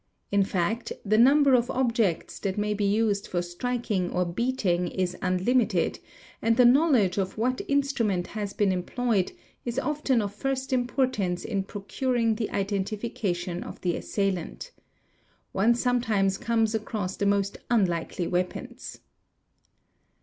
In 0.31 0.43
fact 0.43 0.91
the 1.05 1.19
number 1.19 1.53
of 1.53 1.69
objects 1.69 2.39
that 2.39 2.57
may 2.57 2.73
be 2.73 2.85
used 2.85 3.27
for 3.27 3.43
striking 3.43 4.15
beating 4.33 4.87
is 4.87 5.15
unlimited, 5.21 5.99
and 6.41 6.57
the 6.57 6.65
knowledge 6.65 7.19
of 7.19 7.37
what 7.37 7.61
instrument 7.67 8.25
has 8.25 8.51
been 8.51 8.71
employed 8.71 9.31
is 9.63 9.77
often 9.77 10.19
of 10.23 10.33
first 10.33 10.73
importance 10.73 11.45
in 11.45 11.61
procuring 11.61 12.33
the 12.33 12.47
identifica 12.51 13.35
tion 13.35 13.63
of 13.63 13.79
the 13.81 13.95
assailant. 13.95 14.71
One 15.51 15.75
sometimes 15.75 16.39
comes 16.39 16.73
across 16.73 17.15
the 17.15 17.27
most 17.27 17.59
unlikely 17.69 18.25
yeapons. 18.27 19.01